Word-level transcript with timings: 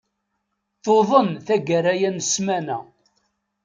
Tuḍen 0.83 1.29
tagara-ya 1.45 2.09
n 2.11 2.17
ssmana. 2.25 2.77